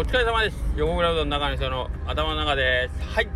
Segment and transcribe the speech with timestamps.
[0.00, 0.56] お疲れ様です。
[0.78, 3.02] 横倉うどん中の人の頭の中です。
[3.14, 3.28] はい。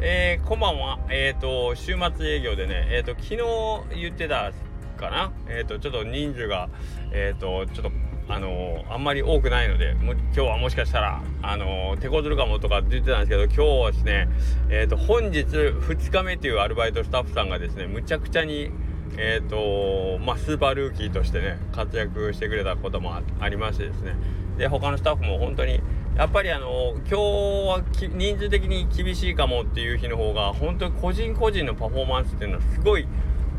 [0.00, 0.98] えー、こんばんは。
[1.08, 4.50] えっ、ー、と、週末営業でね、えっ、ー、と、昨日言ってた
[4.96, 5.32] かな？
[5.48, 6.68] えっ、と、ちょっと人数が、
[7.12, 7.92] えっ、と、ちょっと、
[8.26, 14.28] あのあんまり多くないので、も今日はもしかしたら、あの手こずるかもとかって言ってたんですけど、今日はですね、
[14.68, 18.72] えっ、と、本日2日目というアルバイトスタッフさんがですね、むちゃくちゃに、
[19.16, 24.14] えーとまあ、スーパールーキーとしてね活躍してくれたこともありましてですね
[24.56, 25.80] で他のスタッフも本当に
[26.20, 27.82] やっぱりあの今日は
[28.14, 33.06] 人数的に厳しいかもっていう日の方が本当に個人個人のパフォーマンスっていうのはすごい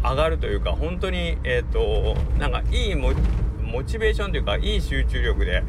[0.04, 3.16] 上がるというか本当にえっ、ー、となんかいいモ
[3.84, 5.64] チベーションというかいい集中力で、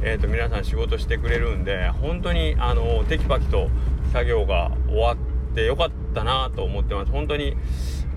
[0.00, 3.68] えーと、皆さん仕事してくれるんで本当にあのテキパキと
[4.14, 5.16] 作業が終わっ
[5.54, 7.58] てよかったなと思ってます本当に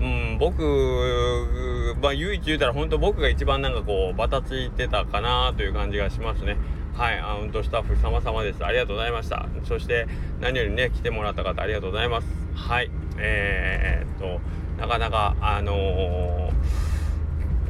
[0.02, 0.62] うん、僕、
[2.02, 6.56] まあ、唯一言うたら、本当僕が一番なんかこう、バタついてたかなという感じがしますね。
[6.94, 8.64] はい、アウントスタッフ様々です。
[8.64, 9.46] ありがとうございました。
[9.64, 10.06] そして、
[10.40, 12.26] 何よりね、来てもらった方、ありがとうございます。
[12.54, 14.40] はい、えー、っと、
[14.78, 16.92] なかなか、あのー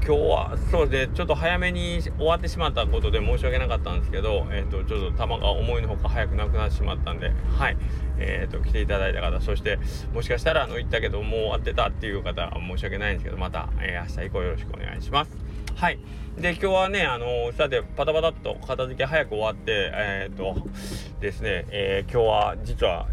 [0.04, 7.76] 今日はそうですねちょっと早めに終わってしまったことで申し訳なかったんですけど、えーと、ちょっと球が思いのほか早くなくなってしまったんではい
[8.18, 9.78] えーと、来ていただいた方そして
[10.12, 15.41] もしかしたらあの言ったけどもう終わってたっていう方は申し訳ないんですけどまた、えー、明日以降よろしくお願いします
[15.76, 15.98] はい。
[16.36, 20.56] で今日はねあのさてパタパタっと片付け早く終わってえっ、と
[21.20, 23.06] ですね、えー、今日は実は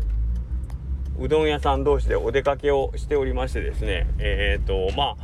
[1.19, 5.15] うどん屋さん同士でお出かけをしておりましてですねえっ、とま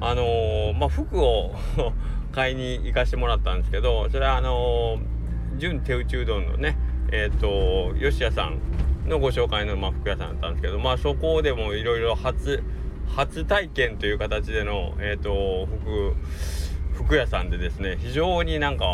[0.00, 1.54] ああのー、まあ、服を
[2.30, 6.76] 買いに行かしてもらったんですけどそれはあのー、純手打ちうどんのね
[7.10, 8.60] えっ、と吉谷さん
[9.08, 12.62] のご紹介の、まあ、服屋さんだったんですけどまあそこでもいろいろ初
[13.08, 16.14] 初体験という形での、えーと、服
[17.04, 18.84] 服屋さんでですね非常になんか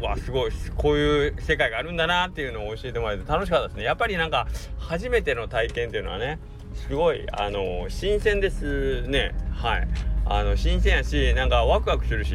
[0.00, 3.84] うわすごいこういう世界があるんだなっていうのを教えてもらえて楽しかったですね。
[3.84, 4.48] やっぱりなんか
[4.78, 6.38] 初めての体験っていうのはね
[6.74, 9.34] すごいあの新鮮ですね。
[9.52, 9.88] はい。
[10.24, 12.34] あの新鮮やしなんかワクワクするし。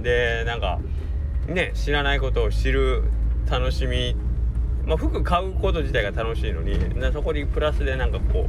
[0.00, 0.78] でなんか
[1.48, 3.04] ね知らないことを知る
[3.50, 4.16] 楽しみ。
[4.84, 6.78] まあ服買うこと自体が楽しいのに
[7.12, 8.48] そこにプラスでなんかこ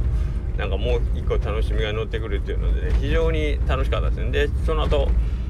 [0.60, 4.30] なんかもう一個楽しみが乗ってくるっていうので、ね、非常に楽しかったですね。
[4.30, 5.08] でその後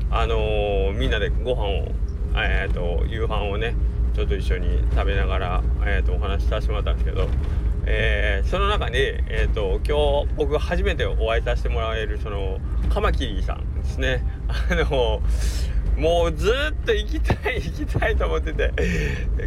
[0.08, 1.88] あのー、みんなでご飯を
[2.36, 3.74] え、ー、と夕飯をね
[4.14, 7.28] ちょっと一緒に食べながら、えーと、お話しさせてもらったんですけど
[7.86, 14.22] えー、その中で、えーと、今日僕初めてお会いさせてもらえるそのカマキリさんですね。
[14.48, 15.22] あの
[16.00, 18.72] もうずっと行きたい行きたいと思ってて。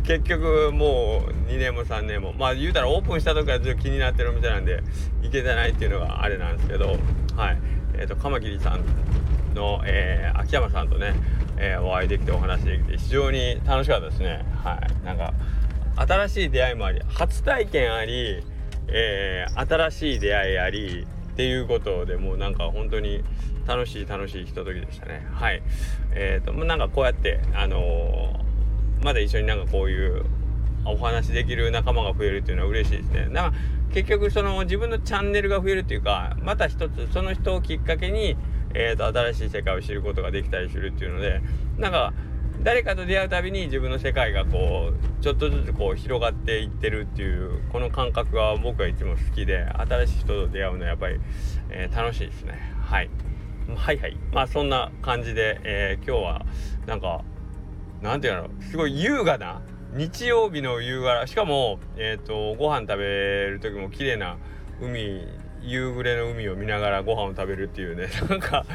[0.03, 2.33] 結局もう2年も3年も。
[2.33, 4.83] まあ言うたらオープンした時からずっと気になってるお店なんで
[5.23, 6.97] 行けてないっていうのがあれなんですけど。
[7.35, 7.57] はい。
[7.95, 8.83] えっ、ー、とカマキリさん
[9.55, 11.15] の、えー、秋山さんとね、
[11.57, 14.45] えー、お会いできてお話できて非常に楽しかったですね。
[14.63, 15.05] はい。
[15.05, 15.33] なんか
[15.95, 18.43] 新しい出会いもあり初体験あり、
[18.87, 23.23] えー、新しい出会いありっていうことでもうなんか本当に
[23.67, 25.25] 楽しい楽しいひとときでしたね。
[25.33, 25.61] はい。
[26.11, 30.25] えーと、なんかこうやってあのー、まだ一緒になんかこういう
[30.85, 33.29] お話できる仲間が増えるっていうのは嬉しいですね。
[33.31, 33.53] だか
[33.93, 38.35] 結局その自分のチャンネルが増えるっていうかまた一つその人をきっかけに、
[38.73, 41.41] えーと新しい世界を知ることができたりするっていうので
[41.77, 42.13] なんか
[42.63, 51.19] 誰かと出会うたびに自分の世界がこうちょっとずつこう広がっていってるっていうこの感覚が僕はいつも好きで新しい人と出会うのはやっぱり、
[51.69, 52.73] えー、楽しいですね。
[52.81, 53.09] はい。
[53.75, 54.17] はいはい。
[54.31, 56.45] まあそんな感じで、えー、今日は
[56.85, 57.23] なんか
[58.01, 59.61] なんていうのすごい優雅な
[59.93, 61.25] 日曜日の夕方。
[61.27, 64.37] しかもえっ、ー、とご飯食べる時も綺麗な
[64.81, 65.27] 海
[65.61, 68.07] 夕暮れの海を見ながらご飯を食べるっていうね。
[68.29, 68.65] なんか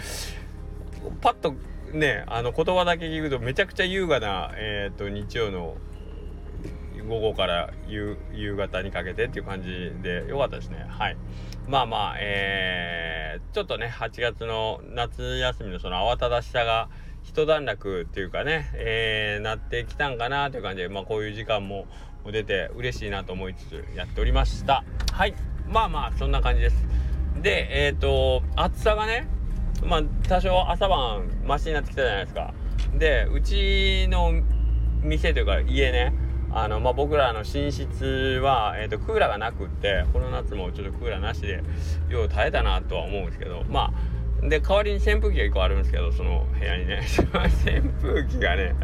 [1.21, 1.55] パッと
[1.93, 5.77] ねあの言葉だけ聞くとめちゃくちゃ優雅な、えーと、日曜の
[7.09, 8.17] 午後から夕
[8.57, 10.87] 方にかけてっていう感じでよかったですね。
[10.89, 11.17] はい。
[11.67, 16.89] まあまあえー、ちょっとね8月の夏休みのその慌ただしさが
[17.25, 21.87] 一段落っていうかね、えー、なってきたんかなという感じでまあこういう時間も
[22.31, 24.85] 出て嬉しいなと思いつつやっておりました。
[25.13, 25.35] はい。
[25.67, 26.77] まあまあそんな感じです。
[27.43, 29.29] でえっ、ー、と暑さがね
[29.85, 32.55] まあ多少朝晩マシになってきたじゃないですか。
[32.95, 34.33] でうちの
[35.03, 36.13] 店というか家ね
[36.51, 41.63] あのまあ、僕らの寝室は、えーと、クーラーがなくってこの夏もちょっとクーラーなしで
[42.09, 43.93] よう耐えたなとは思うんですけどま
[44.43, 47.03] あで代わりに扇風機が1個あるんですけどその部屋にね。
[47.67, 48.75] 扇風機がね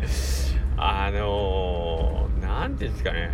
[0.77, 3.31] あの何、ー、ていうんですかね。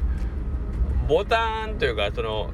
[1.09, 2.51] ボタンというかその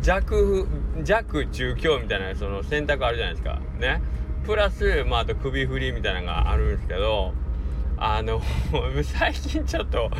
[0.00, 0.66] 弱
[1.02, 3.60] 弱中強みたいなその選択あるじゃないですか。
[3.78, 4.00] ね。
[4.44, 7.32] プラス、まあ、あと首振りみたいなのがあるんですけど、
[7.98, 8.40] あの
[9.04, 10.10] 最近ちょっと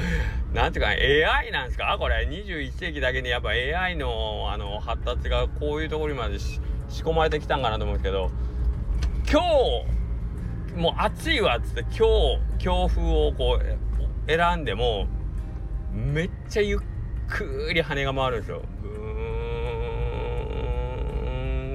[0.52, 1.96] なんていうか AI なんですか？
[1.98, 6.60] これ21世紀だけにやっぱ AI のあの発達がこういうところにまで仕
[7.02, 8.30] 込まれてきたんかなと思うんですけど
[9.30, 11.98] 今日もう暑いわっつって今日
[12.58, 13.66] 強風をこう
[14.26, 15.06] 選んでも
[15.92, 16.78] めっちゃゆっ
[17.28, 18.62] くり羽が回るんですよ。
[18.80, 18.92] ブー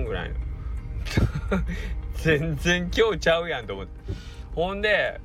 [0.01, 0.35] ンぐらいの。
[2.15, 3.91] 全然今日ちゃうやんと思って。
[4.55, 5.19] ほんで、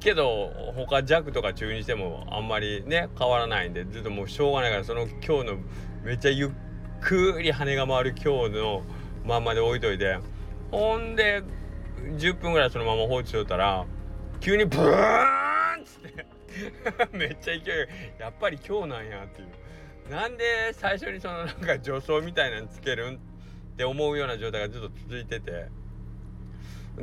[0.00, 5.58] けど他弱とか中にしてもあんまりね変わらないんでずっともうしょうがないからその今日の
[6.04, 6.50] めっちゃゆっ
[7.00, 8.82] くり羽が回る今日の
[9.24, 10.18] まんまで置いといて
[10.70, 11.42] ほんで
[12.18, 13.84] 10分ぐらいそのまま放置しとったら
[14.40, 16.26] 急にブーンっつって
[17.16, 19.48] めっちゃ勢いやっぱり今日なんやっていう。
[20.10, 23.18] なんで最初にそのなんか助走みたいなのつけるんっ
[23.76, 25.66] て思うような状態がずっと続いてて。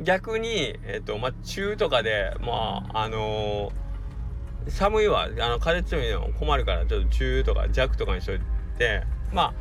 [0.02, 8.40] 逆に、えっ、と、まあ、中とかで、まあ、あのー、寒いわ、あの、風強いの困るから、ちょっと中とか弱とかにしとい
[8.78, 9.54] て、まあ、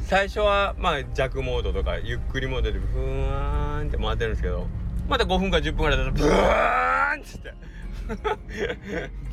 [0.00, 4.66] 最初は、まあ、弱モードとか、ゆっくりモードで、ふーんって回ってるんですけど、
[5.08, 7.54] また5分か10分ぐらいだと、ブーンっつって、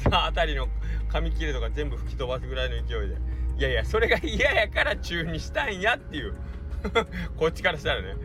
[0.12, 0.68] あたりの
[1.10, 3.16] 紙切れとか全部吹き飛ばすぐらいの勢いで、
[3.58, 6.34] いやいや、それが嫌やから中にしたんやっていう、
[7.38, 8.16] こっちからしたらね。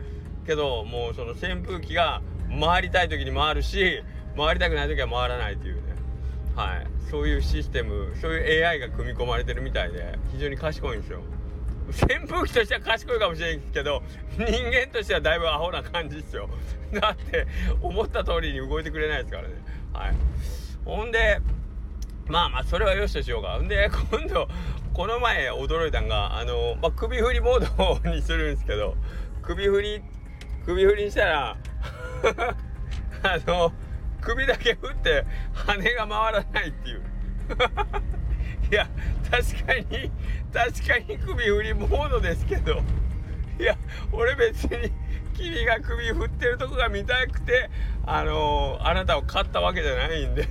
[0.45, 2.21] けどもうその扇風機が
[2.59, 4.03] 回りたい時に回るし
[4.37, 5.81] 回りたくない時は回らないっていうね。
[6.55, 6.87] はい。
[7.09, 11.21] そういうシステムそういう AI が組み込まれてるみたいで非常に賢いんですよ。
[11.89, 14.01] 扇風機としては賢いかもしれんけど
[14.37, 16.49] 人間としてはだいぶアホな感じですよ。
[16.93, 17.47] だって
[17.81, 19.55] 思った通りに動いてくれないですからね。
[19.93, 20.13] はい。
[20.83, 21.39] ほんで
[22.27, 23.57] まあまあそれはよしとしようか。
[23.59, 24.47] んで今度
[24.93, 28.95] この前驚いたんがあの、まあ、首振りモードにするんですけど
[29.41, 30.01] 首振りっ
[30.65, 31.57] 首振りしたら
[33.23, 33.71] あの
[34.21, 35.23] 首だけ振って
[35.53, 37.01] 羽が回らないっていう。
[38.71, 38.89] いや
[39.29, 40.11] 確かに
[40.51, 42.81] 確かに首振りモードですけど。
[43.59, 43.77] いや
[44.11, 44.91] 俺別に
[45.33, 47.69] 君が首振ってるとこが見たくて
[48.05, 50.47] あのあなたを買ったわけじゃないんで。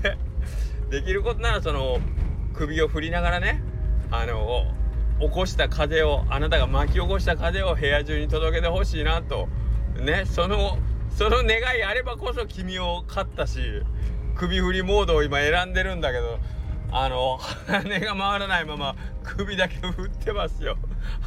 [0.91, 1.99] できることならその
[2.53, 3.63] 首を振りながらね
[4.11, 4.73] あの
[5.19, 9.49] 起こした風をあなたが巻き起こした風を部屋中に届けてほしいなと
[10.01, 10.79] ねその
[11.11, 13.61] その願いあればこそ君を勝ったし
[14.37, 16.39] 首振りモードを今選んでるんだけど
[16.91, 20.77] あの羽が回らないまま首だけ振ってますよ。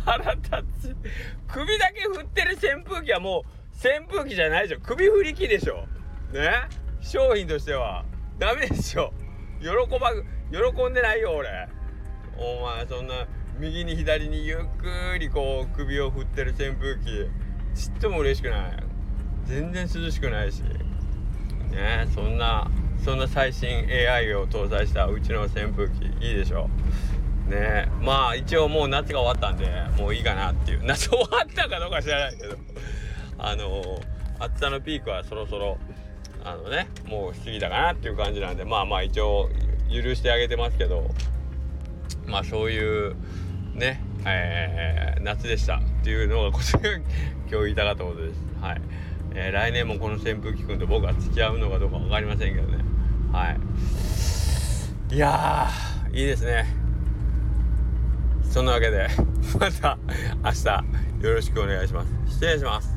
[0.05, 0.49] 腹立
[0.81, 0.95] つ。
[1.47, 3.43] 首だけ振ってる扇風機はもう
[3.75, 4.79] 扇風機じゃないでしょ。
[4.81, 5.87] 首振り機でしょ。
[6.31, 6.51] ね？
[7.01, 8.05] 商品としては。
[8.39, 9.11] ダメでしょ。
[9.59, 9.67] 喜
[9.99, 10.13] ば
[10.51, 11.67] 喜んでないよ俺。
[12.37, 13.27] お前そんな
[13.59, 17.29] 右に左にゆっくりこう首を振ってる扇風機。
[17.77, 18.83] ちっとも嬉しくない。
[19.45, 20.61] 全然涼しくないし。
[21.71, 22.69] ねそんな
[23.05, 26.69] そんな最新 AI を搭載したうちの扇風機いいでしょ。
[27.47, 29.69] ねまあ一応もう夏が終わったんで
[30.01, 30.83] もういいかなっていう。
[30.83, 32.57] 夏終わったかどうか知らないけど。
[33.37, 34.01] あの
[34.39, 35.77] 暑さのピークはそろそろ
[36.43, 39.49] あのねもう過ぎたかなっていう感じなんでまあまあ一応
[39.91, 41.09] 許してあげてますけど。
[42.25, 43.15] まあそういう
[43.73, 46.99] ね、えー、夏でしたっていうのがこちら今
[47.47, 48.39] 日言いたかったことです。
[48.61, 48.81] はい。
[49.33, 52.83] えー、来年もこの扇風機くんと僕は付き合うのかどうか分かりませんけどね。
[53.31, 53.51] は
[55.11, 55.15] い。
[55.15, 55.69] いや
[56.11, 56.65] いいですね。
[58.43, 59.07] そんなわけで、
[59.59, 59.97] また
[60.43, 62.11] 明日よろしくお願いします。
[62.27, 62.96] 失礼します。